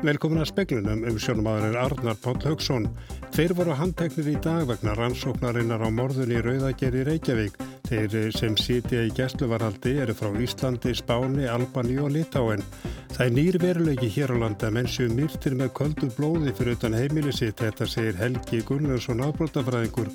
[0.00, 2.86] Velkomin að speklunum um sjónumadurinn Arnar Páll Haugsson.
[3.34, 7.58] Þeir voru handteknir í dag vegna rannsóknarinnar á morðun í Rauðagerði Reykjavík.
[7.90, 12.64] Þeir sem sitja í gæsluvarhaldi eru frá Íslandi, Spáni, Albani og Litáen.
[13.12, 16.96] Það er nýr veruleiki hér á landa menn sem myrtir með köldu blóði fyrir utan
[16.96, 20.08] heimilisitt, þetta segir Helgi Gunnarsson ábrotafræðingur.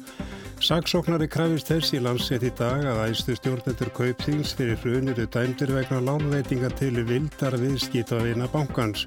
[0.65, 5.99] Saksóknari krafist þess í landsett í dag að æstu stjórnendur kaupþings fyrir hruniru dæmdir vegna
[6.01, 9.03] lánveitinga til vildar viðskýta að eina bankans.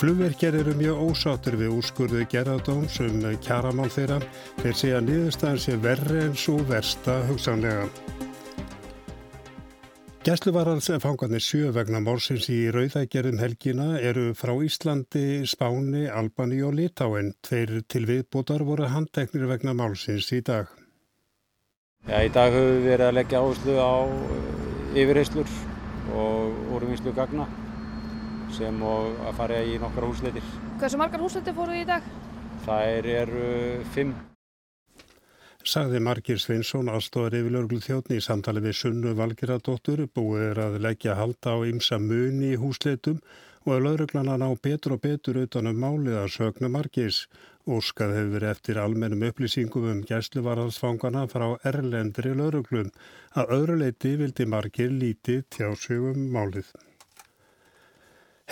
[0.00, 4.16] Flugverkjar eru mjög ósáttur við úrskurðu gerðardóms um kjaramál þeirra.
[4.62, 7.84] Þeir segja að niðurstaðan sé verri en svo versta hugsanlega.
[10.24, 17.34] Gæsluvaralsfangarnir sjö vegna mórsins í Rauðægerðum helgina eru frá Íslandi, Spáni, Albani og Litáen.
[17.44, 20.72] Tveir til viðbútar voru handteknir vegna málsins í dag.
[22.04, 23.94] Já, í dag höfum við verið að leggja áherslu á
[24.92, 25.52] yfirheyslur
[26.12, 27.46] og úrvinnslu gagna
[28.52, 30.44] sem og að fara í nokkra húsleitir.
[30.82, 32.04] Hversu margar húsleitir fóruð í dag?
[32.66, 33.48] Það eru
[33.94, 34.12] fimm.
[35.64, 41.16] Sagði Margir Sveinsson, aðstofar yfirlörglu þjóðni í samtali við Sunnu Valgeradóttur, búið er að leggja
[41.16, 43.22] halda á ymsa muni í húsleitum
[43.64, 47.24] og að lauruglanan á betur og betur utanum málið að sögna Margirs.
[47.64, 52.90] Óskað hefur verið eftir almennum upplýsingum um gæsluvarðarsfangana frá erlendri lauruglum.
[53.32, 56.68] Að öðru leiti vildi Margir lítið tjásugum málið.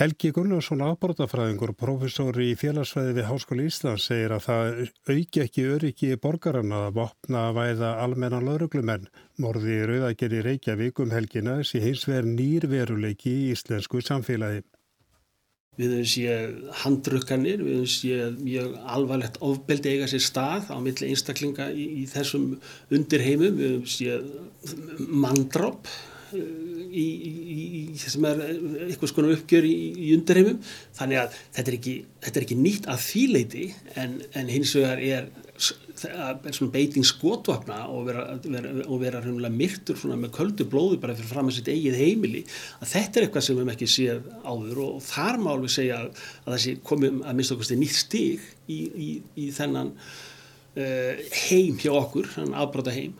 [0.00, 4.80] Helgi Gunnarsson afbrótafræðingur og professori í félagsfæði við Háskóli Íslands segir að það
[5.12, 9.10] auki ekki öryggi í borgarann að vopna að væða almennan lauruglumenn.
[9.44, 14.64] Morði Rauðager í Reykjavík um helgina sé hins vegar nýrveruleiki í íslensku samfélagi.
[15.80, 21.08] Við höfum séð handrukkanir, við höfum séð mjög alvarlegt ofbeldi eiga sér stað á milli
[21.08, 22.50] einstaklinga í, í þessum
[22.92, 25.88] undirheimum, við höfum séð manndrópp
[26.36, 28.42] í, í, í sem er
[28.88, 30.60] eitthvað svona uppgjör í, undarheimum
[30.98, 31.94] þannig að þetta er ekki,
[32.26, 33.66] þetta er ekki nýtt að þýleiti
[34.02, 35.30] en, en hins vegar er,
[36.08, 41.30] er svona beiting skotvapna og vera, vera, og vera myrtur með köldu blóðu bara fyrir
[41.30, 42.44] fram að sitt eigið heimili
[42.80, 45.98] að þetta er eitthvað sem við hefum ekki séð áður og þar má við segja
[46.02, 51.12] að, að þessi komum að mista okkur nýtt stig í þennan uh,
[51.48, 53.18] heim hjá okkur, hann afbráta heim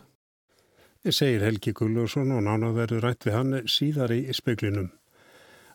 [1.11, 4.93] segir Helgi Gullarsson og nána verður rætt við hann síðar í speklinum.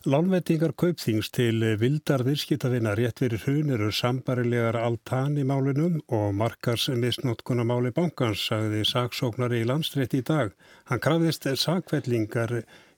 [0.08, 6.86] Lánvettingar kaupþings til vildar virskitafinna rétt fyrir hrun eru sambarilegar altan í málinum og markars
[7.02, 10.54] misnótkunamáli bankans, sagði saksóknari í landstrétt í dag.
[10.88, 12.54] Hann krafðist sakvellingar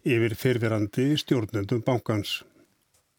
[0.07, 2.45] yfir fyrfirandi stjórnendum bankans.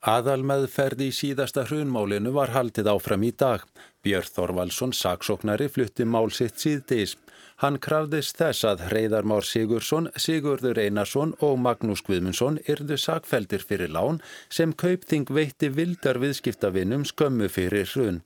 [0.02, 3.62] Aðal meðferð í síðasta hrunmálinu var haldið áfram í dag.
[4.02, 7.14] Björn Þorvaldsson, saksóknari, flutti mál sitt síðdeis.
[7.62, 13.94] Hann krafðist þess að Hreyðar Már Sigursson, Sigurður Einarsson og Magnús Guðmundsson yrðu sakfeldir fyrir
[13.94, 14.18] lán
[14.50, 18.24] sem kaupþing veitti vildar viðskiptavinnum skömmu fyrir hrun.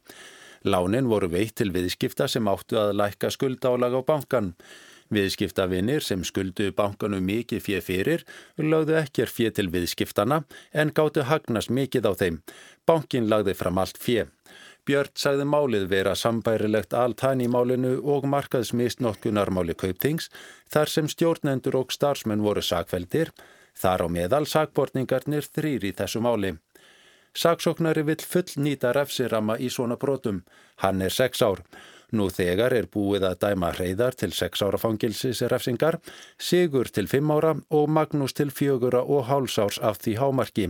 [0.63, 4.53] Lánin voru veitt til viðskipta sem áttu að lækka skuldálag á bankan.
[5.13, 8.23] Viðskiptavinnir sem skuldu bankanu mikið fjö fyrir
[8.57, 10.41] lögðu ekkir fjö til viðskiptana
[10.73, 12.39] en gáttu hagnast mikið á þeim.
[12.85, 14.25] Bankin lagði fram allt fjö.
[14.85, 20.29] Björn sagði málið vera sambærilegt altæni málinu og markaðsmistnokkunarmáli kauptings
[20.69, 23.31] þar sem stjórnendur og starfsmenn voru sakveldir,
[23.73, 26.53] þar á meðal sakbortningarnir þrýr í þessu máli.
[27.35, 30.43] Saksóknari vill full nýta refsirama í svona brotum.
[30.79, 31.65] Hann er sex ár.
[32.11, 35.97] Nú þegar er búið að dæma hreyðar til sex ára fangilsisrefsingar,
[36.37, 40.67] Sigur til fimm ára og Magnús til fjögura og hálsárs af því hámarki.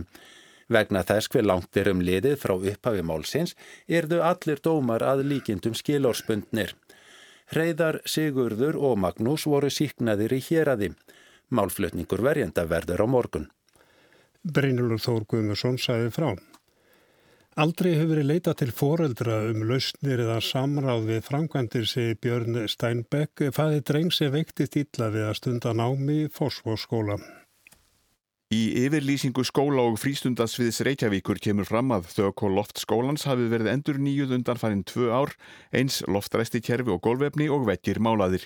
[0.68, 3.54] Vegna þess hver langt er um liðið frá upphafi málsins
[3.86, 6.74] erðu allir dómar að líkindum skilórspundnir.
[7.52, 10.90] Hreyðar, Sigurður og Magnús voru síknaðir í héradi.
[11.54, 13.46] Málflutningur verjenda verður á morgun.
[14.42, 16.34] Brynjulur Þór Guðmursson sæði frá.
[17.56, 23.46] Aldrei hefur verið leita til foreldra um lausnir eða samráð við framkvæmdir segi Björn Steinbeck
[23.56, 27.16] fæði dreng sem veiktist illa við að stunda námi í Forsvóðskóla.
[28.52, 33.72] Í yfirlýsingu skóla og frístundasviðs Reykjavíkur kemur fram að þök og loft skólans hafi verið
[33.72, 35.32] endur nýjuð undan farin tvö ár,
[35.72, 38.44] eins loftræsti kerfi og gólvefni og vekkir málaðir.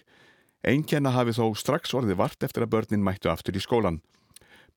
[0.63, 3.99] Einkenna hafi þó strax orði vart eftir að börnin mættu aftur í skólan.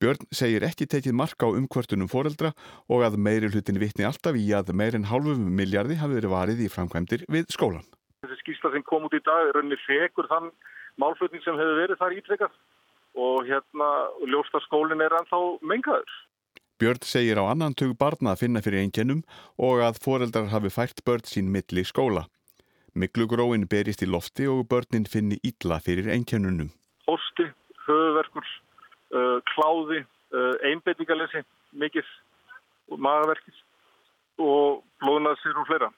[0.03, 2.49] Björn segir ekki tekið marka á umkvörtunum foreldra
[2.91, 6.67] og að meiri hlutin vitni alltaf í að meirinn hálfum miljardi hafi verið varið í
[6.73, 7.85] framkvæmdir við skólan.
[8.25, 10.49] Þessi skýrsla sem kom út í dag er rauninni fekur þann
[10.99, 12.57] málflutning sem hefur verið þar ítrekkað
[13.27, 13.87] og hérna
[14.27, 15.39] ljósta skólinn er ennþá
[15.71, 16.17] mengaður.
[16.83, 19.21] Björn segir á annan tug barna að finna fyrir einkennum
[19.55, 22.25] og að foreldrar hafi fært börn sín milli skóla.
[22.91, 26.75] Miklugróin berist í lofti og börnin finni ítla fyrir einkennunum.
[27.07, 27.47] Hosti,
[27.87, 28.72] höfuverkur, uh,
[29.53, 31.43] kláði, uh, einbeitingalessi,
[31.77, 32.09] mikið
[32.97, 33.59] magaverkis
[34.41, 35.91] og blóðnarsir og fleira.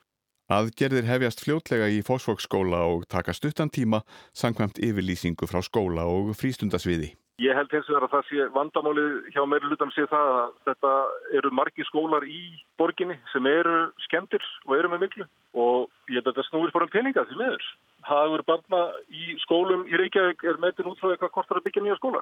[0.46, 4.04] Aðgerðir hefjast fljótlega í fósfóksskóla og taka stuttan tíma
[4.38, 7.16] sangkvæmt yfirlýsingu frá skóla og frístundasviði.
[7.42, 10.92] Ég held hins vegar að það sé vandamálið hjá meiri lutan sé það að þetta
[11.40, 12.44] eru margi skólar í
[12.80, 15.28] borginni sem eru skemmtir og eru með miklu
[15.66, 17.66] og ég held að þetta snúir bara um peninga því meður.
[18.08, 21.98] Hagur barna í skólum í Reykjavík er metin út frá eitthvað kostar að byggja nýja
[22.00, 22.22] skóla.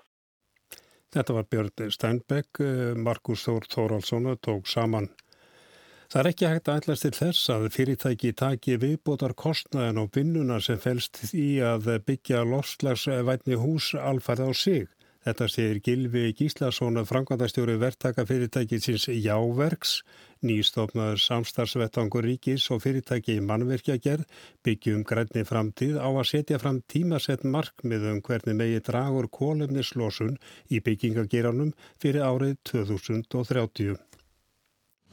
[1.14, 2.64] Þetta var Björn Steinbeck,
[2.98, 5.12] Markus Þór Þóraldsson tók saman
[6.14, 10.78] Það er ekki hægt að ætlasti þess að fyrirtæki taki viðbótar kostnaðin og vinnuna sem
[10.78, 14.86] fælst í að byggja lofslagsvætni hús alfarð á sig.
[15.26, 20.04] Þetta segir Gilvi Gíslason, framkvæmdastjóri verktaka fyrirtækisins Jáverks,
[20.48, 24.24] nýstofnaður samstarfsvettangur ríkis og fyrirtæki í mannverkjagerð
[24.68, 30.36] byggjum grænni framtíð á að setja fram tímasett markmiðum hvernig megi dragur kólefnislósun
[30.70, 33.96] í byggingageranum fyrir árið 2030.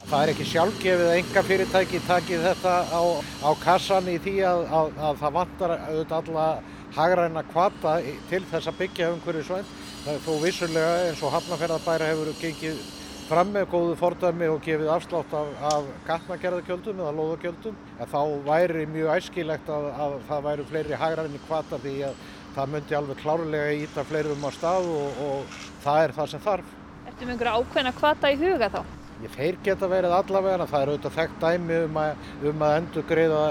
[0.01, 3.01] Það er ekki sjálfgefið að enga fyrirtæki takið þetta á,
[3.45, 6.47] á kassan í því að, að, að það vantar auðvitað alla
[6.95, 7.99] hagræna kvata
[8.29, 12.81] til þess að byggja umhverju er þó vissulega eins og Hafnarferðarbæra hefur gengið
[13.29, 17.79] fram með góðu fordæmi og gefið afslátt af, af gatnagerðarkjöldum eða lóðarkjöldum.
[18.11, 22.23] Þá væri mjög æskilegt að, að það væri fleiri hagræni kvata því að
[22.55, 26.73] það myndi alveg klárlega íta fleirum á stað og, og það er það sem þarf.
[27.05, 28.81] Ertu með einhverja ákveðna kvata í huga þá?
[29.21, 33.41] Þeir geta verið allavega, það er auðvitað þekkt dæmi um að, um að endur greiða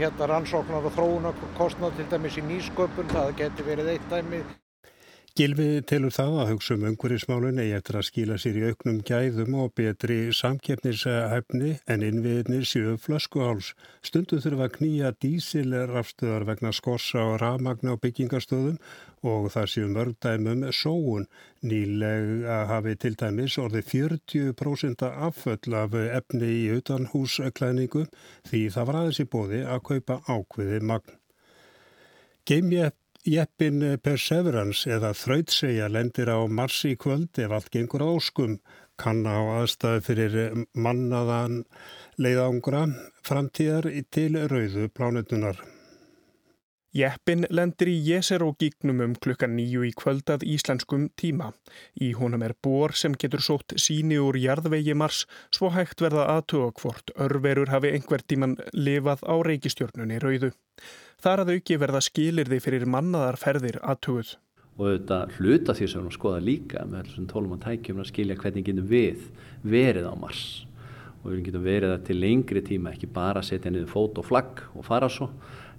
[0.00, 4.42] hérna rannsóknar og þróunarkostnað til dæmis í nýsköpun, það geti verið eitt dæmi.
[5.38, 9.54] Gilvi telur það að hugsa um umhverjismálun eigi eftir að skila sér í auknum gæðum
[9.62, 13.68] og betri samkeppnishæfni en innviðinir séu flöskuháls.
[14.02, 18.80] Stundu þurfa að knýja dísilrafstöðar vegna skorsa og rafmagna á byggingastöðum
[19.30, 21.28] og það séu mörgdæmum sóun.
[21.62, 28.08] Nýlega hafi til dæmis orði 40% afföll af efni í utanhúsklæningu
[28.50, 31.20] því það var aðeins í bóði að kaupa ákveði magn.
[32.50, 38.54] Geimjepp Jeppin Perseverance eða þrautsegja lendir á Mars í kvöld ef allt gengur áskum,
[38.96, 40.38] kann á aðstæðu fyrir
[40.72, 41.66] mannaðan
[42.16, 42.86] leiðangra
[43.20, 45.60] framtíðar til rauðu plánutunar.
[46.90, 51.52] Jeppin lendir í Jeserógíknum um klukkan nýju í kvöldað íslenskum tíma.
[51.94, 55.20] Í honum er bor sem getur sótt síni úr jarðvegi Mars
[55.54, 60.50] svo hægt verða aðtuga hvort örverur hafi einhver tíman lifað á reykistjörnunni rauðu.
[61.22, 64.34] Þar að auki verða skilirði fyrir mannaðarferðir aðtuguð.
[64.80, 68.40] Og auðvitað hluta því sem við skoða líka með þessum tólum og tækjum að skilja
[68.42, 69.30] hvernig getum við
[69.62, 70.44] verið á Mars.
[71.20, 74.62] Og við getum verið það til lengri tíma, ekki bara setja niður fót og flagg
[74.72, 75.28] og fara svo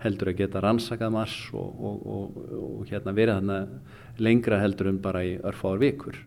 [0.02, 3.60] heldur að geta rannsakað mars og, og, og, og hérna verið þarna
[4.22, 6.18] lengra heldur en bara í örfáar vikur.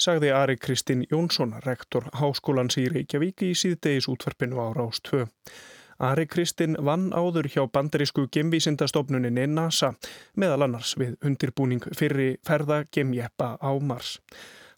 [0.00, 5.26] Sagði Ari Kristinn Jónsson, rektor Háskólans í Reykjavík í síðdegis útvarpinu á Rás 2.
[6.00, 9.90] Ari Kristinn vann áður hjá bandarísku gemvísindastofnuninni NASA
[10.40, 14.14] meðal annars við undirbúning fyrir ferða gemjeppa á Mars.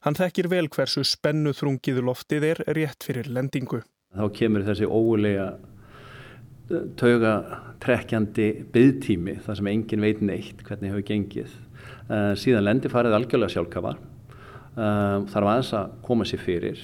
[0.03, 3.85] Hann þekkir vel hversu spennu þrungið loftið er rétt fyrir lendingu.
[4.11, 5.53] Þá kemur þessi ógulega
[7.01, 7.35] tauga
[7.83, 11.55] trekkjandi byggtími þar sem engin veit neitt hvernig hefur gengið.
[12.09, 16.83] Uh, síðan lendi farið algjörlega sjálfkafa, uh, þarf aðeins að koma sér fyrir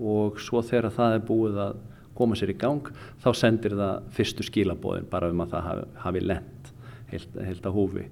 [0.00, 1.80] og svo þegar það er búið að
[2.20, 2.90] koma sér í gang
[3.22, 6.72] þá sendir það fyrstu skilabóðin bara um að það hafi, hafi lent
[7.12, 8.06] heilt, heilt að húfi.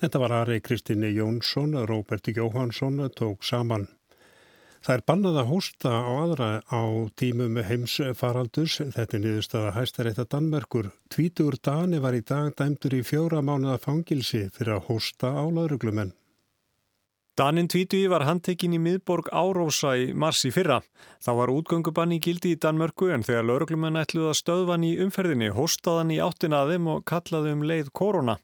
[0.00, 3.88] Þetta var Ari Kristíni Jónsson, Róbert Jóhansson tók saman.
[4.80, 6.82] Það er bannað að hósta á aðra á
[7.20, 8.78] tímum heimsfaraldurs.
[8.94, 10.88] Þetta er niðurstaða hæstarétta Danmerkur.
[11.12, 16.14] Tvítur Dani var í dag dæmdur í fjóra mánuða fangilsi fyrir að hósta á lauruglumenn.
[17.36, 20.80] Danin Tvítui var handtekinn í miðborg Árósa í mars í fyrra.
[21.24, 25.52] Það var útgöngubann í gildi í Danmörku en þegar lauruglumenn ætluð að stöðvan í umferðinni
[25.56, 28.40] hóstaðan í áttina að þeim og kallaði um leið korona.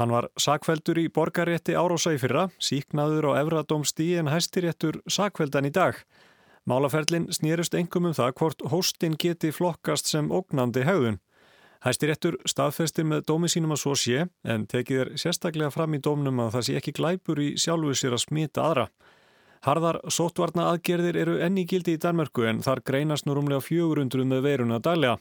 [0.00, 5.72] Hann var sakveldur í borgarétti Árósa í fyrra, síknaður á Evradómsdí en hæstiréttur sakveldan í
[5.76, 5.98] dag.
[6.64, 11.18] Málaferlin snýrust engum um það hvort hóstin geti flokkast sem ógnandi haugðun.
[11.84, 16.40] Hæstiréttur staðfestir með dómi sínum að svo sé en tekið er sérstaklega fram í dómnum
[16.46, 18.86] að það sé ekki glæpur í sjálfu sér að smita aðra.
[19.68, 24.48] Harðar sótvarna aðgerðir eru enni gildi í Danmörku en þar greinast nú rúmlega 400 með
[24.48, 25.20] veiruna daglega.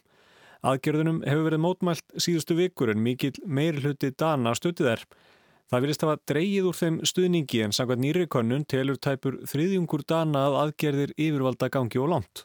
[0.59, 5.05] Aðgerðunum hefur verið mótmælt síðustu vikur en mikill meiri hluti dana stuttið er.
[5.69, 10.47] Það vilist hafa dreyið úr þeim stuðningi en sangvað nýri konun telur tæpur þriðjungur dana
[10.49, 12.43] að aðgerðir yfirvalda gangi og langt.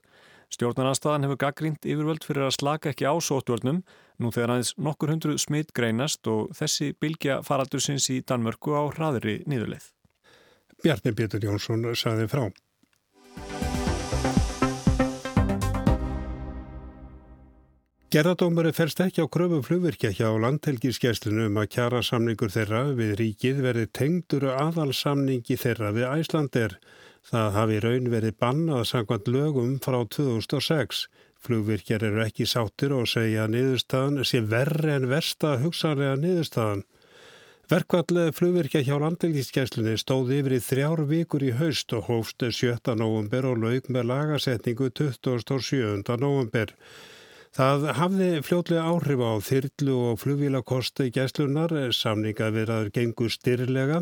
[0.55, 3.83] Stjórnarnastaðan hefur gaggrínt yfirvöld fyrir að slaka ekki á sótvörnum
[4.23, 8.87] nú þegar aðeins nokkur hundru smitt greinast og þessi bylgja faraldur sinns í Danmörku á
[8.95, 9.89] hraðri nýðuleið.
[10.85, 12.45] Bjarni Pétur Jónsson saði frá.
[18.15, 23.57] Gerðardómari fælst ekki á kröfu flugvirkja hjá landhelgiskesslinu um að kjara samningur þeirra við ríkið
[23.65, 26.77] verði tengdur aðalsamningi þeirra við Æslander.
[27.27, 31.01] Það hafi raun verið bannað sangvað lögum frá 2006.
[31.43, 36.85] Flugvirkjar eru ekki sáttir og segja að niðurstaðan sé verri en versta hugsanlega niðurstaðan.
[37.75, 42.79] Verkvall flugvirkja hjá landhelgiskesslunni stóði yfir í þrjár vikur í haust og hófst 7.
[42.95, 46.15] november og laug með lagasetningu 27.
[46.15, 46.77] november.
[47.55, 54.01] Það hafði fljótlega áhrif á þyrlu og flugvílakosti gæslunar, samningað verðaður gengur styrlega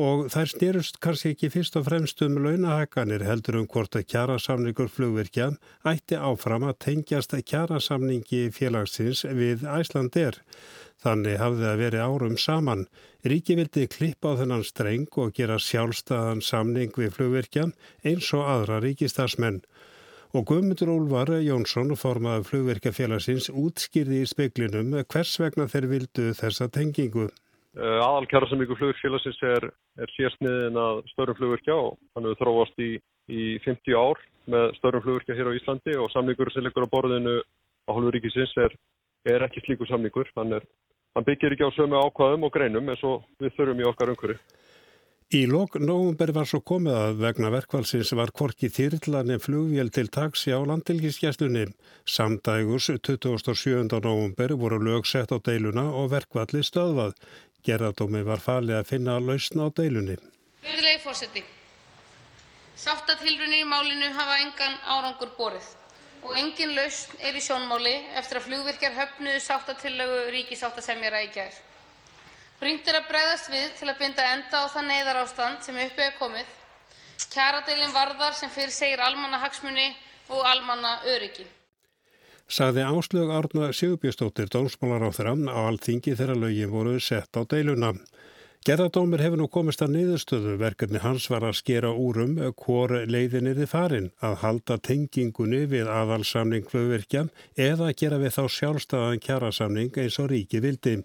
[0.00, 4.88] og þær styrust kannski ekki fyrst og fremst um launahækkanir heldur um hvort að kjærasamningur
[4.88, 5.50] flugvirkja
[5.92, 10.40] ætti áfram að tengjast kjærasamningi félagsins við Æslandir.
[11.04, 12.86] Þannig hafði það verið árum saman.
[13.28, 17.68] Ríki vildi klippa á þennan streng og gera sjálfstæðan samning við flugvirkja
[18.00, 19.60] eins og aðra ríkistarsmenn
[20.34, 27.28] og Guðmundur Úlvar Jónsson, formaði flugverkafélagsins, útskýrði í speiklinum hvers vegna þeir vildu þessa tengingu.
[27.78, 29.68] Eh, Aðalkjara sem ykkur flugverkafélagsins er,
[30.02, 32.90] er sérsniðin að störum flugverkja og hann hefur þróast í,
[33.30, 37.38] í 50 ár með störum flugverkja hér á Íslandi og samningur sem liggur á borðinu
[37.86, 38.74] á hálfur ríkisins er,
[39.30, 40.30] er ekki slíkur samningur.
[40.34, 40.66] Hann, er,
[41.14, 44.38] hann byggir ekki á sömu ákvaðum og greinum eins og við þurfum í okkar umhverju.
[45.34, 50.52] Í lok nógumber var svo komið að vegna verkvalsins var korki þýrlanir flugvél til taksi
[50.54, 51.64] á landilgiskjæstunni.
[52.06, 53.98] Samdægus 27.
[54.04, 57.18] nógumber voru lögsett á deiluna og verkvalli stöðvað.
[57.66, 60.20] Gerðardómi var falið að finna lausna á deilunni.
[60.62, 61.42] Virðulegi fórseti,
[62.86, 65.66] sáttatilrunni í málinu hafa engan árangur borið
[66.22, 71.58] og engin lausn er í sjónmáli eftir að flugvirkjar höfnuðu sáttatillögu ríkisáttasemjara í gerð.
[72.64, 76.14] Brýnt er að bregðast við til að binda enda á það neyðarástand sem uppi er
[76.16, 76.52] komið.
[77.34, 79.90] Kjaradeilin varðar sem fyrr segir almannahagsmuni
[80.32, 81.44] og almannaöryggi.
[82.48, 87.92] Saði Áslög Árna Sigurbjörnsdóttir dómsmálaráþra á allþingi þegar lögin voru sett á deiluna.
[88.64, 90.56] Gerðardómir hefur nú komist að niðurstöðu.
[90.56, 95.92] Verkefni hans var að skera úrum hvor leiðin er þið farin, að halda tengingunni við
[95.92, 97.26] aðalsamning flugverkja
[97.60, 101.02] eða gera við þá sjálfstæðan kjarasamning eins og ríki vildi.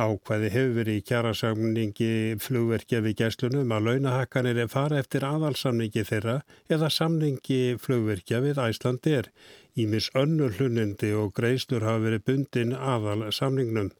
[0.00, 6.36] Ákvæði hefur verið í kjærasamningi flugverkja við gæslunum að launahakkanir er fara eftir aðalsamningi þeirra
[6.72, 9.28] eða samningi flugverkja við Æslandir.
[9.76, 13.92] Ímis önnur hlunnindi og greislur hafa verið bundin aðal samningnum.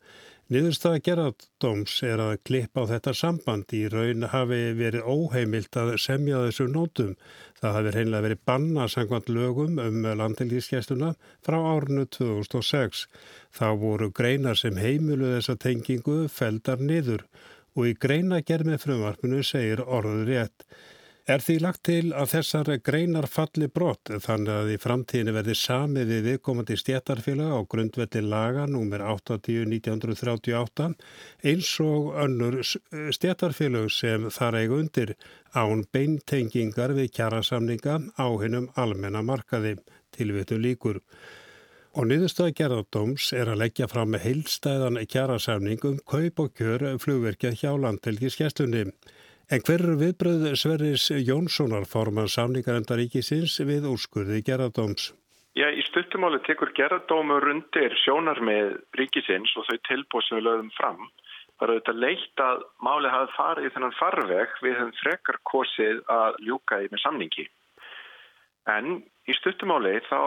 [0.50, 6.40] Niðurstaða gerðardóms er að klippa á þetta samband í raun hafi verið óheimilt að semja
[6.42, 7.12] þessu nótum.
[7.60, 11.12] Það hafi reynilega verið banna sangvand lögum um landilískjæstuna
[11.46, 13.04] frá árinu 2006.
[13.54, 17.22] Þá voru greinar sem heimilu þessa tengingu feldar niður
[17.78, 20.66] og í greina gerð með frumvarpinu segir orður rétt.
[21.28, 26.04] Er því lagt til að þessar greinar falli brott þannig að í framtíðinu verði sami
[26.08, 29.04] við viðkomandi stjættarfélag á grundvelli laga nr.
[29.04, 30.88] 80-1938
[31.52, 35.14] eins og önnur stjættarfélag sem þar eiga undir
[35.52, 39.76] án beintengingar við kjærasamninga á hennum almenna markaði
[40.16, 41.02] tilvitu líkur.
[41.98, 47.50] Og niðurstöða gerðardóms er að leggja fram með heilstæðan kjærasamning um kaup og kjör flugverkja
[47.58, 48.86] hjá landtelgiskestunni.
[49.50, 55.08] En hver eru viðbröð Sverris Jónssonar forman samningaröndaríkisins við úrskurði gerðardóms?
[55.58, 60.70] Já, í stuttumáli tekur gerðardómur undir sjónar með ríkisins og þau tilbúið sem við lögum
[60.76, 61.02] fram.
[61.58, 65.98] Það er auðvitað leitt að máli hafi farið í þennan farveg við þeim frekar kosið
[66.20, 67.48] að ljúka í með samningi.
[68.70, 70.20] En í stuttumáli þá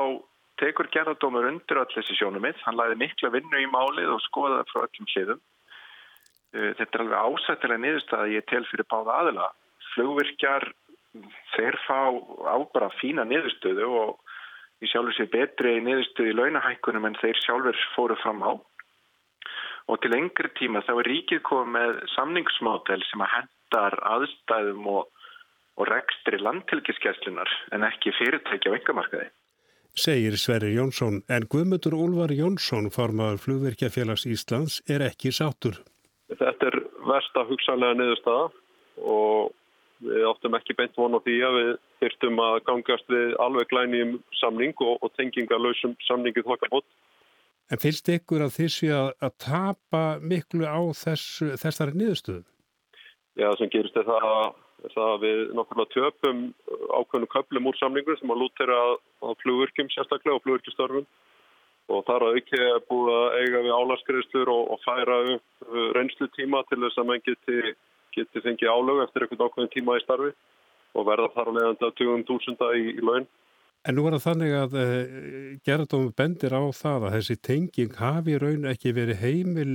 [0.60, 2.60] tekur gerðardómur undir allir þessi sjónumið.
[2.68, 5.44] Hann læði mikla vinnu í málið og skoðaði frá öllum hliðum.
[6.54, 9.48] Eh, þetta er alveg ásættilega niðurstað að ég tel fyrir báða aðila.
[9.94, 10.68] Flugvirkjar,
[11.56, 11.98] þeir fá
[12.54, 14.36] ábara fína niðurstöðu og
[14.84, 18.52] ég sjálfur sé betri niðurstöðu í launahækkunum en þeir sjálfur fóru fram á.
[19.90, 25.08] Og til lengri tíma þá er ríkið komið með samningsmádel sem að hendar aðstæðum og,
[25.82, 29.32] og rekstri landtilgiskeslunar en ekki fyrirtæki á engamarkaði.
[29.94, 35.82] Segir Sverri Jónsson en Guðmundur Úlvar Jónsson, formadur Flugvirkjafélags Íslands, er ekki sátur.
[36.40, 38.50] Þetta er versta hugsanlega niðurstaða
[39.04, 39.54] og
[40.04, 41.72] við áttum ekki beint vona því að við
[42.02, 46.88] þyrtum að gangast við alveg glænjum samning og, og tengingalösum samningið þokkabót.
[47.72, 52.44] En finnst ykkur að þessi að, að tapa miklu á þess, þessari niðurstöðu?
[53.40, 56.42] Já, sem gerist er það, er það að við náttúrulega töpum
[57.00, 58.80] ákveðnu köplum úr samningur sem að lútera
[59.24, 61.08] á flugurkjum sérstaklega og flugurkjastörfum
[61.92, 65.88] og þar að auki er búið að eiga við álaskriðslur og, og færa upp uh,
[65.98, 67.76] reynslu tíma til þess að mann geti,
[68.16, 70.34] geti fengið álög eftir einhvern ákveðin tíma í starfi
[70.94, 73.28] og verða þar að leiðanda 20.000 í, í laun
[73.84, 74.94] En nú er það þannig að uh,
[75.68, 79.74] gerðdómi bendir á það að þessi tenging hafi raun ekki verið heimil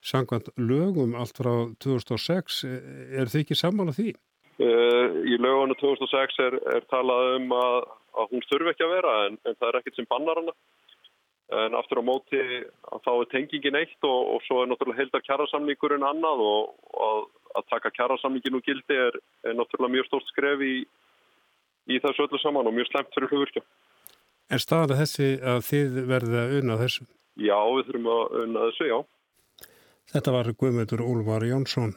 [0.00, 1.52] sangvænt lögum allt frá
[1.84, 2.62] 2006.
[2.64, 4.14] Er þið ekki sammála því?
[4.60, 7.76] Uh, í lögunum 2006 er, er talað um að,
[8.20, 10.56] að hún þurfi ekki að vera en, en það er ekkert sem bannar hana.
[11.50, 15.24] En aftur á móti að þá er tengingin eitt og, og svo er náttúrulega heildar
[15.26, 20.62] kjærasamningurinn annað og, og að taka kjærasamningin úr gildi er, er náttúrulega mjög stórt skref
[20.62, 20.74] í,
[21.90, 23.64] í þessu öllu saman og mjög slemt fyrir hlugurkja.
[24.50, 27.08] En staðan þessi að þið verðið að unna þessu?
[27.40, 28.98] Já, við þurfum að unna þessu, já.
[30.10, 31.94] Þetta var Guðmyndur Úlvar Jónsson.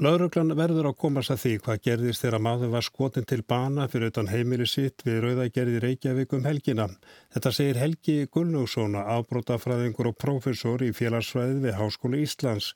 [0.00, 4.08] Lauruglan verður að komast að því hvað gerðist þegar maður var skotin til bana fyrir
[4.08, 6.86] utan heimili sitt við Rauðagerði Reykjavík um helgina.
[7.34, 12.70] Þetta segir Helgi Gullnússon, afbrótafræðingur og prófessor í félagsfræði við Háskóli Íslands.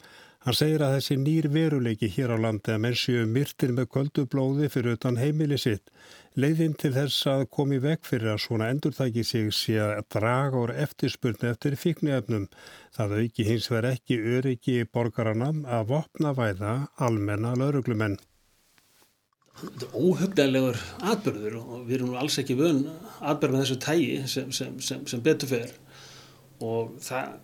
[0.45, 4.67] Hann segir að þessi nýr veruleiki hér á landi að menn séu myrtir með kvöldublóði
[4.69, 5.89] fyrir utan heimili sitt.
[6.37, 10.75] Leiðinn til þess að komi vekk fyrir að svona endurtæki sig sé að draga úr
[10.85, 12.45] eftirspurnu eftir fíknuefnum.
[12.93, 16.77] Það auki hins verð ekki öryggi borgarana að vopna væða
[17.09, 18.21] almenna lauruglumenn.
[19.63, 20.85] Þetta er óhugdælegur
[21.15, 22.85] atbyrður og við erum alls ekki vön
[23.23, 25.73] atbyrð með þessu tægi sem, sem, sem, sem betur fer
[26.61, 27.39] og það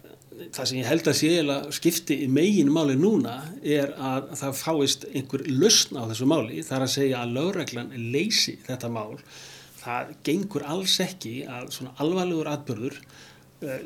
[0.49, 5.07] það sem ég held að sé skipti í megin máli núna er að það fáist
[5.13, 6.61] einhver lausn á þessu máli.
[6.67, 9.19] Þar að segja að lögreglan leysi þetta mál.
[9.81, 12.97] Það gengur alls ekki að svona alvarlegur atbyrður
[13.65, 13.85] eh,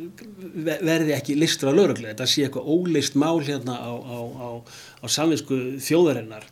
[0.64, 2.10] verði ekki listur á lögreglu.
[2.12, 4.48] Þetta sé eitthvað óleist mál hérna á, á, á,
[5.02, 6.48] á samvinsku þjóðarinnar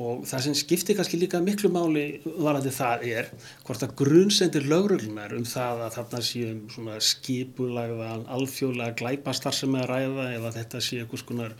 [0.00, 3.30] og það sem skiptir kannski líka miklu máli varandi það er
[3.66, 9.84] hvort að grunnsendir lögruglunar um það að þarna séum svona skipulagðan alþjóðlega glæpastar sem er
[9.84, 11.56] að ræða eða þetta sé eitthvað skonar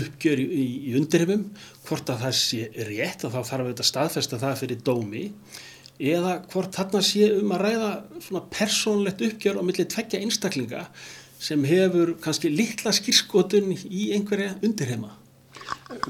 [0.00, 1.46] uppgjör í, í, í undirhefum
[1.86, 5.24] hvort að það sé rétt og þá þarf við að staðfesta það fyrir dómi
[6.10, 7.94] eða hvort þarna sé um að ræða
[8.26, 10.84] svona persónlegt uppgjör á milli tveggja einstaklinga
[11.40, 15.19] sem hefur kannski litla skýrskotun í einhverja undirhefma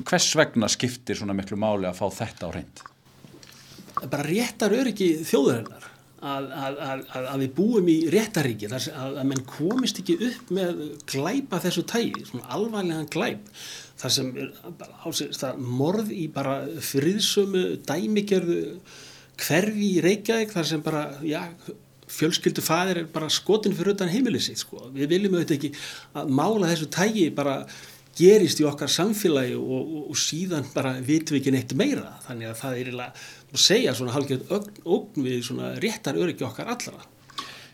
[0.07, 2.83] Hvers vegna skiptir svona miklu máli að fá þetta á reynd?
[4.01, 10.01] Bara réttar öryggi þjóðarinnar að, að, að, að við búum í réttaríki að menn komist
[10.03, 13.47] ekki upp með glæpa þessu tægi, svona alvarlegan glæp
[14.01, 14.33] þar sem
[15.05, 18.61] ásist, morð í bara friðsömu dæmigerðu
[19.41, 21.41] hverfi í Reykjavík þar sem bara, já,
[22.11, 24.89] fjölskyldu fæðir er bara skotin fyrir utan heimilið sitt sko.
[24.95, 25.71] Við viljum auðvitað ekki
[26.21, 27.61] að mála þessu tægi bara
[28.21, 32.51] gerist í okkar samfélagi og, og, og síðan bara vitum við ekki neitt meira þannig
[32.51, 34.53] að það er eiginlega að segja svona halgjörð
[34.85, 37.09] ógn við svona réttar öryggi okkar allra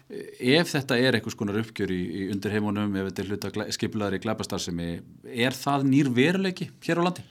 [0.06, 4.90] Ef þetta er eitthvað skonar uppgjör í, í undirheimunum, ef þetta er hluta skipulaðri glæpastarsemi,
[5.26, 7.24] er það nýr veruleiki hér á landi?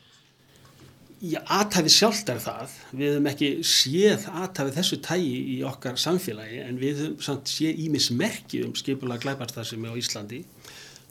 [1.24, 2.74] Já, aðtæfi sjálft er það.
[2.92, 7.80] Við hefum ekki séð aðtæfi þessu tægi í okkar samfélagi en við hefum samt séð
[7.86, 10.42] ímismerki um skipulaðri glæpastarsemi á Íslandi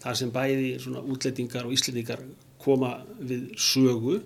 [0.04, 2.22] þar sem bæði svona útlætingar og íslendingar
[2.64, 4.20] koma við sögu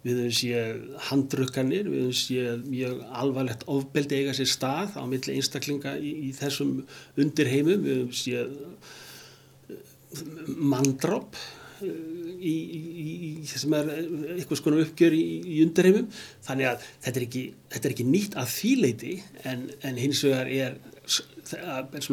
[0.00, 5.36] við höfum séð handrukkanir við höfum séð mjög alvarlegt ofbeldi eiga sér stað á milli
[5.36, 6.78] einstaklinga í, í þessum
[7.20, 8.54] undirheimum við höfum séð
[9.68, 10.22] eh,
[10.72, 11.36] manndróp
[11.84, 11.90] eh,
[12.40, 12.80] í, í,
[13.28, 13.90] í þessum er
[14.38, 16.08] eitthvað skoðum uppgjör í undirheimum.
[16.46, 17.42] Þannig að þetta er ekki,
[17.74, 19.18] þetta er ekki nýtt að þýleiti
[19.50, 20.80] en, en hins vegar er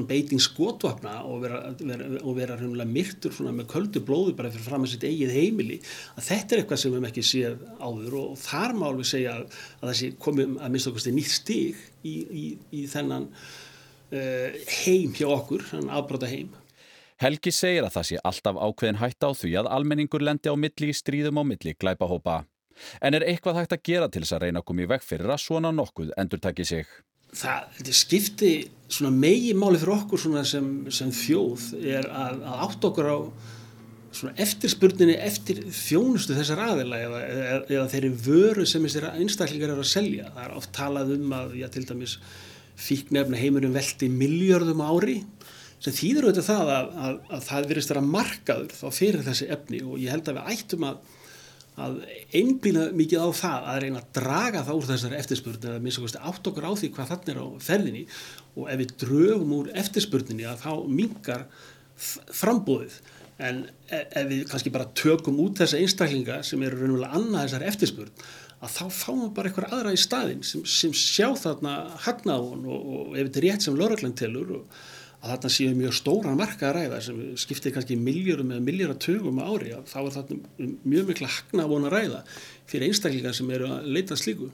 [0.10, 4.94] beiting skotvapna og vera, vera, og vera myrtur með köldu blóðu bara fyrir fram að
[4.96, 5.80] sitt eigið heimili
[6.16, 9.36] að þetta er eitthvað sem við hefum ekki séð áður og þar má við segja
[9.38, 15.14] að, að þessi komum að minnst okkur nýtt stig í, í, í þennan uh, heim
[15.18, 16.56] hjá okkur, þennan afbráta heim
[17.18, 20.92] Helgi segir að það sé alltaf ákveðin hætta á því að almenningur lendi á milli
[20.92, 22.44] í stríðum á milli glæpahópa.
[23.02, 25.34] En er eitthvað hægt að gera til þess að reyna að koma í veg fyrir
[25.34, 26.86] að svona nokkuð endur taki sig?
[27.36, 28.52] Það skipti
[28.88, 33.18] svona megi máli fyrir okkur sem, sem þjóð er að, að átt okkur á
[34.42, 39.92] eftirspurninni eftir þjónustu þessar aðila eða, eða, eða þeirri vöru sem þessir einstaklingar eru að
[39.92, 40.32] selja.
[40.34, 42.16] Það er oft talað um að, já til dæmis,
[42.78, 45.20] fíknefna heimurum velti miljörðum ári
[45.82, 49.82] sem þýður auðvitað það að, að það verist að vera markaður þá fyrir þessi efni
[49.86, 51.17] og ég held að við ættum að
[51.78, 52.00] að
[52.36, 56.30] einblýna mikið á það að reyna að draga það úr þessari eftirspurni eða minnst okkur
[56.32, 58.04] átt okkur á því hvað þannig er á ferðinni.
[58.58, 61.46] Og ef við drögum úr eftirspurninni að þá mingar
[62.34, 62.98] frambóðið
[63.38, 67.70] en e, ef við kannski bara tökum út þessa einstaklinga sem eru raunverulega annað þessari
[67.72, 71.74] eftirspurn að þá fáum við bara eitthvað aðra í staðin sem, sem sjá þarna
[72.08, 74.80] hagnaðun og, og ef þetta er rétt sem lauraglann telur og
[75.18, 79.74] að þarna séu mjög stóran marka að ræða sem skiptir kannski miljurum eða miljuratugum ári
[79.90, 82.24] þá er þarna mjög mikla hagna að vona að ræða
[82.70, 84.52] fyrir einstaklingar sem eru að leita slíku.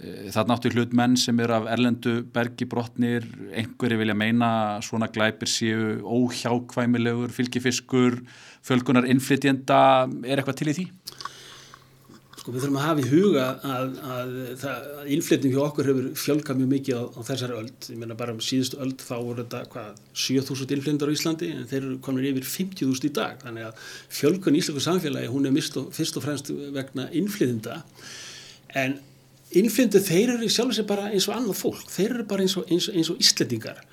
[0.00, 4.50] Eh, það náttu hlut menn sem eru af erlendu bergi brotnir, einhverju vilja meina
[4.86, 8.20] svona glæpir séu óhjákvæmilegur, fylgifiskur,
[8.64, 9.80] fölgunar innflytjenda,
[10.24, 10.86] er eitthvað til í því?
[12.40, 14.30] Sko við þurfum að hafa í huga að, að,
[14.70, 17.88] að innflytning hjá okkur hefur fjölgað mjög mikið á, á þessari öld.
[17.92, 21.66] Ég meina bara um síðustu öld þá voru þetta hvað 7.000 innflytndar á Íslandi en
[21.68, 23.36] þeir eru komin yfir 50.000 í dag.
[23.44, 23.84] Þannig að
[24.16, 26.48] fjölgun í Íslandu samfélagi hún er og, fyrst og fremst
[26.78, 27.76] vegna innflytnda
[28.80, 28.96] en
[29.60, 31.84] innflytndu þeir eru sjálf og sér bara eins og annað fólk.
[31.92, 33.84] Þeir eru bara eins og, og, og Íslandingar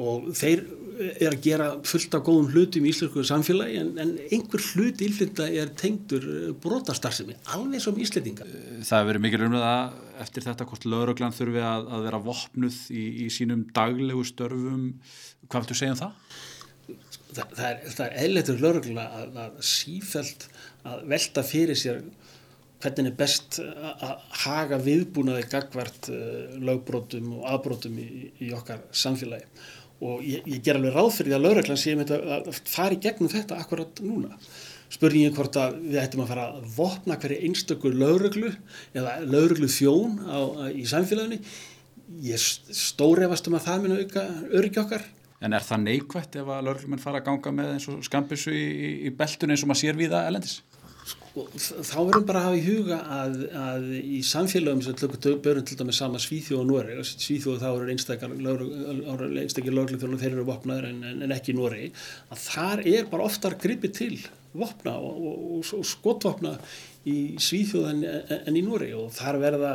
[0.00, 0.62] og þeir
[1.00, 5.46] er að gera fullt af góðum hlutum í íslensku samfélagi en, en einhver hlut ílfinda
[5.48, 8.46] er tengdur eh, brotastarfsemi, alveg som íslendinga.
[8.84, 9.74] Það hefur verið mikil umröða
[10.20, 14.86] eftir þetta hvort lauruglan þurfi að, að vera vopnuð í, í sínum daglegu störfum.
[15.46, 16.38] Hvað viltu segja um það?
[17.30, 20.48] Það, það er, er eðleitur laurugla að, að sífælt
[20.90, 22.02] að velta fyrir sér
[22.80, 28.08] hvernig er best að haga viðbúnaði gagvart uh, lögbrótum og aðbrótum í,
[28.40, 29.44] í okkar samfélagi
[30.00, 33.32] og ég, ég ger alveg ráð fyrir því að lauröklann séum að fara í gegnum
[33.32, 34.38] þetta akkurat núna.
[34.90, 38.50] Spurningin hvort að við ættum að fara að vopna hverju einstökur lauröklu
[38.96, 40.38] eða lauröklu þjón á,
[40.72, 41.38] í samfélaginu.
[42.26, 45.04] Ég stórefast um að það minna auka öryggi okkar.
[45.40, 48.66] En er það neikvægt ef að lauröklumenn fara að ganga með eins og skambissu í,
[49.06, 50.56] í beltun eins og maður sér við það elendis?
[51.10, 54.98] Sko, þá verðum bara að hafa í huga að, að í samfélagum sem
[55.44, 58.34] börjum til dæmis sama Svíþjóð og Nóri Svíþjóð þá eru einstakar
[59.42, 61.88] einstakir lögleþjóðan þeir eru vopnaður en, en, en ekki Nóri
[62.30, 64.12] að þar er bara oftar gripið til
[64.56, 66.56] vopna og, og, og skotvopna
[67.08, 68.00] í Svíþjóð en,
[68.36, 69.72] en í Nóri og þar verða,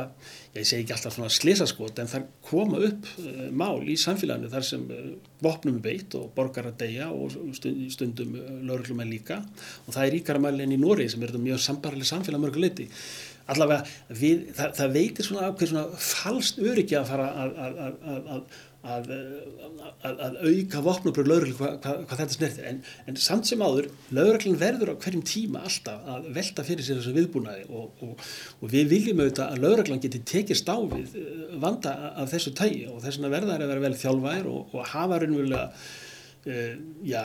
[0.54, 4.66] ég segi ekki alltaf svona slisaskot en þar koma upp uh, mál í samfélaginu þar
[4.68, 5.08] sem uh,
[5.42, 9.40] vopnum beitt og borgar að deyja og stund, stundum uh, eh, lauruglumenn líka.
[9.86, 12.90] Og það er ríkara mæli enn í Nóri sem er mjög sambarlega samfélag mörguleiti
[13.46, 13.84] allavega
[14.18, 18.40] við, það, það veitir svona, svona falskt öryggi að fara að,
[18.86, 19.10] að,
[20.06, 22.68] að, að, auka vopnabröð laurugl hvað, hvað, hvað þetta snertir.
[22.70, 27.00] En, en samt sem áður, lauruglun verður á hverjum tíma alltaf að velta fyrir sér
[27.00, 28.24] þessu viðbúnaði og, og,
[28.60, 33.00] og við viljum auðvitað að lauruglan geti tekið stáfið eh, vanda af þessu tægi og
[33.04, 37.22] þess vegna verðar að vera vel þjálfær og, og hafa raunverulega uh, já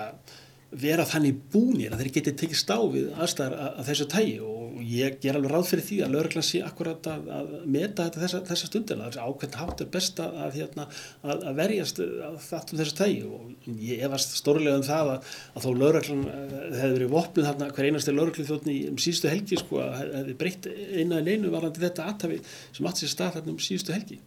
[0.71, 5.35] vera þannig búnir að þeir geti tekið stáfið aðstæðar að þessu tægi og ég ger
[5.35, 9.09] alveg ráð fyrir því að lögreglan sé akkurat að, að meta þetta þessa, þessa stundina.
[9.11, 10.87] Ákveðin hátt er best að, hérna,
[11.25, 12.01] að, að verjast
[12.47, 16.97] þetta um þessu tægi og ég efast stórlega um það að þó lögreglan eh, hefði
[16.97, 21.19] verið vopnuð þarna hver einasti lögreglu þjóttni um síðustu helgi sko að hefði breytt eina
[21.19, 24.21] en einu varandi þetta aðtafi sem átt sér stað þarna um síðustu helgi.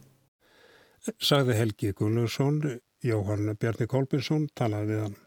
[1.21, 2.63] Sagði Helgi Gunnarsson
[3.05, 5.21] Jóhann Bjarni Kolbinsson talaði við hann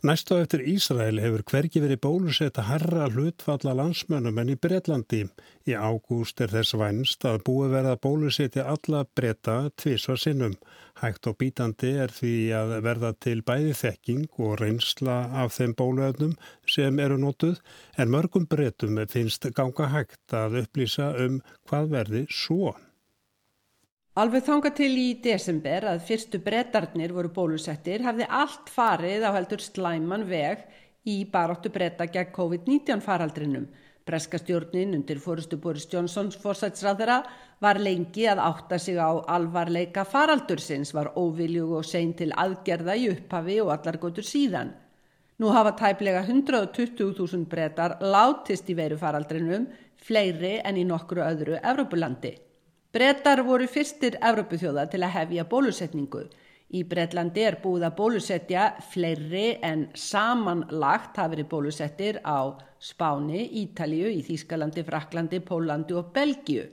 [0.00, 5.26] Næstu eftir Ísrael hefur hvergi verið bólusett að herra hlutfalla landsmönnum en í Breitlandi.
[5.68, 10.56] Í ágúst er þess vænst að búið verða bólusetti alla breyta tvísvar sinnum.
[11.02, 16.36] Hægt og bítandi er því að verða til bæði þekking og reynsla af þeim bóluöfnum
[16.64, 17.60] sem eru nótuð
[18.00, 22.72] en mörgum breytum finnst ganga hægt að upplýsa um hvað verði svo.
[24.18, 29.62] Alveg þanga til í desember að fyrstu brettarnir voru bólusettir hafði allt farið á heldur
[29.62, 30.64] slæman veg
[31.06, 33.68] í baráttu bretta gegn COVID-19 faraldrinum.
[34.10, 37.20] Breskastjórnin undir fórustu Boris Johnsons fórsætsræðara
[37.62, 43.08] var lengi að átta sig á alvarleika faraldursins, var óviljug og sein til aðgerða í
[43.14, 44.74] upphafi og allar gotur síðan.
[45.38, 52.49] Nú hafa tæplega 120.000 brettar látist í veru faraldrinum, fleiri en í nokkru öðru Evrópulandi.
[52.90, 56.24] Brettar voru fyrstir Evrópuþjóða til að hefja bólusetningu.
[56.74, 62.50] Í Bretlandi er búið að bólusetja fleiri en samanlagt hafi verið bólusettir á
[62.82, 66.64] Spáni, Ítalju, í Þýskalandi, Fraklandi, Pólandi og Belgiu.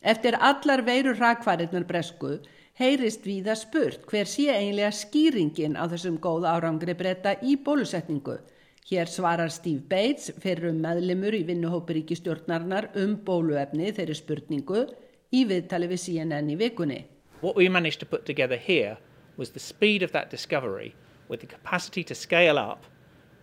[0.00, 2.38] Eftir allar veirur rakvarirnar bresku
[2.80, 8.38] heyrist við að spurt hver sé einlega skýringin á þessum góð árangri bretta í bólusetningu.
[8.88, 14.86] Hér svarar Steve Bates fyrir um meðlimur í vinnuhópiríki stjórnarnar um bóluefni þeirri spurningu
[15.32, 17.04] í viðtali við CNN í vikunni.
[17.40, 18.98] What we managed to put together here
[19.36, 20.94] was the speed of that discovery
[21.28, 22.84] with the capacity to scale up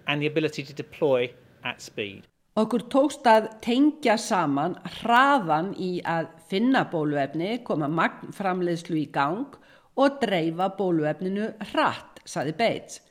[0.08, 1.32] and the ability to deploy
[1.64, 2.28] at speed.
[2.58, 9.54] Okkur tókst að tengja saman hraðan í að finna bóluefni, koma magnframleiðslu í gang
[9.98, 13.04] og dreifa bóluefninu hratt, saði Bates.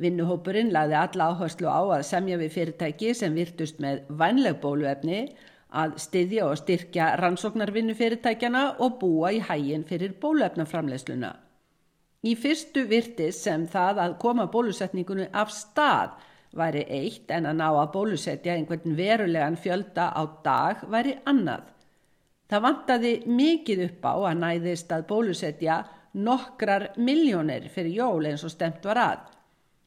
[0.00, 5.22] Vinnuhópurinn laði alla áherslu á að semja við fyrirtæki sem virtust með vænleg bóluefni
[5.70, 11.30] að styðja og styrkja rannsóknarvinnu fyrirtækjana og búa í hægin fyrir bólefnaframleiðsluna.
[12.26, 16.18] Í fyrstu virtis sem það að koma bólusetningunni af stað
[16.56, 21.62] væri eitt en að ná að bólusetja einhvern verulegan fjölda á dag væri annað.
[22.50, 25.76] Það vantaði mikið upp á að næðist að bólusetja
[26.12, 29.20] nokkrar miljónir fyrir jól eins og stemt var að.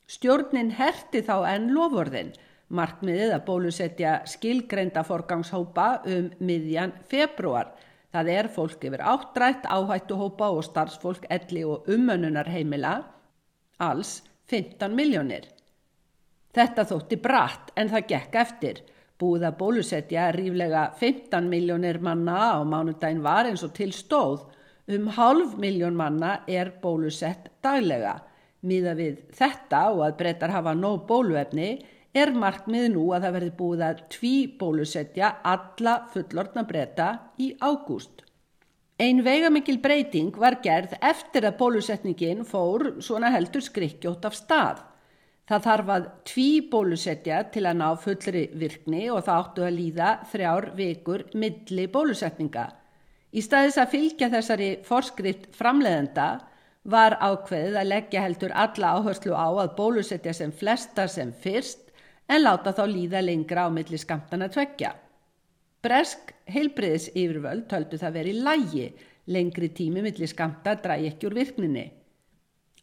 [0.07, 2.31] Stjórnin herti þá enn lofurðin,
[2.73, 7.73] markmiðið að bólusetja skilgreinda forgangshópa um miðjan februar.
[8.13, 12.99] Það er fólk yfir áttrætt, áhættuhópa og starfsfólk elli og umönunar heimila,
[13.81, 14.21] alls
[14.51, 15.47] 15 miljónir.
[16.53, 18.81] Þetta þótti bratt en það gekk eftir.
[19.17, 24.43] Búið að bólusetja ríflega 15 miljónir manna á mánudagin var eins og til stóð.
[24.89, 28.19] Um halv miljón manna er bólusett daglega.
[28.63, 33.53] Míða við þetta og að breytar hafa nóg bóluefni er markmið nú að það verði
[33.57, 37.07] búið að tví bólusetja alla fullortna breyta
[37.41, 38.21] í ágúst.
[39.01, 44.83] Ein veigamikil breyting var gerð eftir að bólusetningin fór svona heldur skrikkjótt af stað.
[45.49, 50.11] Það þarf að tví bólusetja til að ná fullri virkni og það áttu að líða
[50.31, 52.67] þrjár vikur milli bólusetninga.
[53.33, 56.27] Í staðis að fylgja þessari forskrift framleðenda
[56.83, 61.82] var ákveðið að leggja heldur alla áherslu á að bólusetja sem flesta sem fyrst
[62.27, 64.93] en láta þá líða lengra á milli skamtana tveggja.
[65.83, 68.85] Bresk heilbriðis yfirvöld töldu það verið lægi,
[69.27, 71.85] lengri tími milli skamta drægi ekki úr virkninni.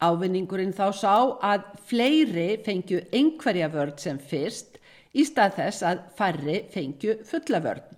[0.01, 4.79] Ávinningurinn þá sá að fleiri fengju einhverja vörd sem fyrst
[5.13, 7.89] í stað þess að færri fengju fulla vörd.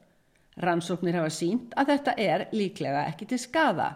[0.63, 3.93] Rannsóknir hafa sínt að þetta er líklega ekki til skada.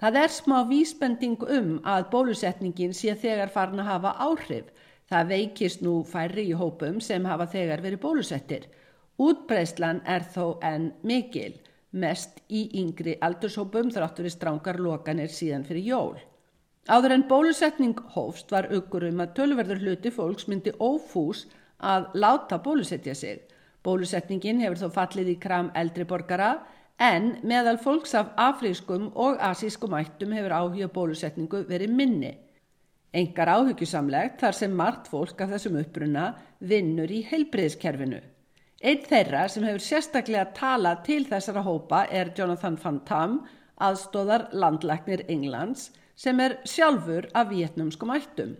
[0.00, 4.70] Það er smá vísbending um að bólusetningin sé þegar farin að hafa áhrif.
[5.10, 8.66] Það veikist nú færri í hópum sem hafa þegar verið bólusettir.
[9.18, 11.56] Útbreyslan er þó enn mikil,
[11.90, 16.20] mest í yngri aldurshópum þráttur í strángar lokanir síðan fyrir jól.
[16.86, 21.48] Áður en bólusetning hófst var aukur um að tölverður hluti fólks myndi ófús
[21.82, 23.42] að láta bólusetja sig.
[23.82, 26.52] Bólusetningin hefur þó fallið í kram eldri borgara
[27.02, 32.32] en meðal fólks af afrískum og asískum ættum hefur áhuga bólusetningu verið minni.
[33.12, 36.26] Engar áhugjusamlegt þar sem margt fólk af þessum uppruna
[36.72, 38.20] vinnur í heilbriðskerfinu.
[38.80, 43.34] Einn þeirra sem hefur sérstaklega talað til þessara hópa er Jonathan Van Tam,
[43.82, 48.54] aðstóðar landlæknir Englands, sem er sjálfur af vietnamskum ættum.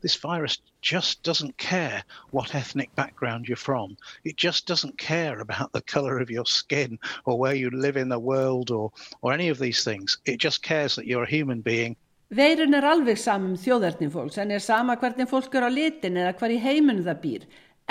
[0.00, 3.96] This virus just doesn't care what ethnic background you're from.
[4.24, 8.08] It just doesn't care about the color of your skin or where you live in
[8.08, 10.18] the world or, or any of these things.
[10.24, 11.94] It just cares that you're a human being.
[12.32, 16.32] Veirun er alveg samum þjóðartin fólks en er sama hvernig fólk er á litin eða
[16.38, 17.42] hver í heiminu það býr.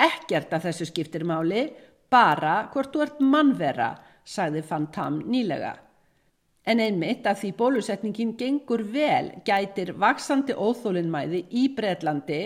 [0.02, 1.68] Ekkert af þessu skiptir máli,
[2.10, 3.92] bara hvort þú ert mannvera,
[4.26, 5.76] sagði Fantam nýlega.
[6.66, 12.42] En einmitt að því bólusetningin gengur vel gætir vaksandi óþólinnmæði í Breitlandi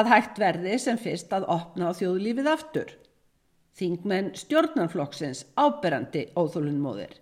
[0.00, 2.90] að hægt verði sem fyrst að opna á þjóðlífið aftur.
[3.76, 7.12] Þingmenn stjórnarflokksins áberandi óþólinnmóðir.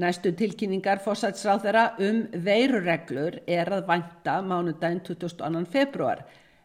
[0.00, 5.66] Næstu tilkynningar fósætsráð þeirra um veirureglur er að vænta mánudaginn 22.
[5.74, 6.22] februar.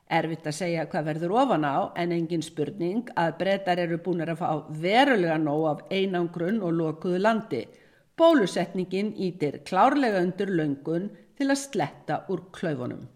[0.08, 4.40] Erfitt að segja hvað verður ofan á en engin spurning að breytar eru búin að
[4.40, 7.66] fá verulega nóg af einangrun og lokuðu landi.
[8.16, 13.10] Bólusetningin ítir klárlega undir löngun til að sletta úr klaufunum.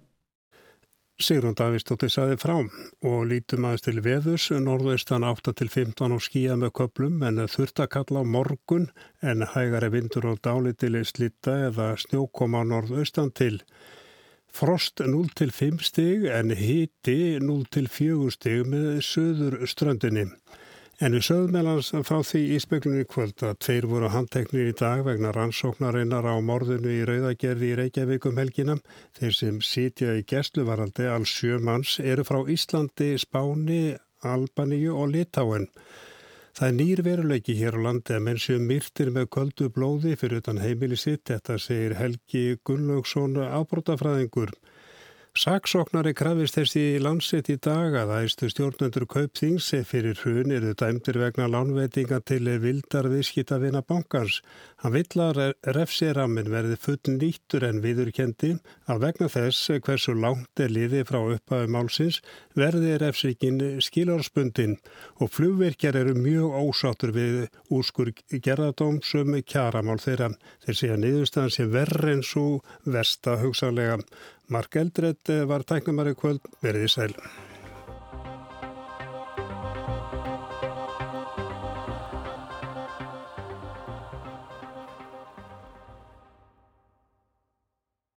[1.21, 7.21] Sigrun Davísdóttir saði frá og lítum aðeins til veðurs, norðaustan 8-15 og skíða með köplum
[7.27, 8.87] en þurft að kalla á morgun
[9.21, 13.61] en hægari vindur og dálitileg slitta eða snjókoma á norðaustan til.
[14.51, 20.27] Frost 0-5 stig en hiti 0-4 stig með söður ströndinni.
[21.01, 24.99] En við sögum meðlans frá því í speklunni kvöld að tveir voru handteknir í dag
[25.07, 28.83] vegna rannsóknarinnar á morðinu í Rauðagerði í Reykjavíkum helginam.
[29.17, 35.65] Þeir sem sitja í gæsluvaraldi alls sjö manns eru frá Íslandi, Spáni, Albaníu og Litáen.
[36.53, 40.43] Það er nýr veruleiki hér á landi að menn séu myrtir með köldu blóði fyrir
[40.43, 41.25] utan heimili sitt.
[41.31, 44.53] Þetta segir Helgi Gunnlaugsson ábrótafræðingur.
[45.31, 51.15] Saksóknari krafist þessi í landsitt í dag að æstu stjórnendur kaupþingsi fyrir hrun eru dæmdir
[51.21, 54.41] vegna lánveitinga til vildar viðskita vina bankans.
[54.83, 55.39] Hann vill að
[55.77, 58.57] refsiramin verði full nýttur en viðurkendi
[58.91, 62.19] að vegna þess hversu langt er liði frá upphæðu málsins
[62.59, 64.75] verði refsingin skilárspundin
[65.23, 70.33] og flugverkjar eru mjög ósáttur við úrskur gerðadómsum kjaramál þeirra.
[70.67, 72.45] Þeir segja niðurstaðan sé verri en svo
[72.83, 74.01] versta hugsalega.
[74.51, 77.13] Mark Eldred var tæknumari kvöld verið í sæl.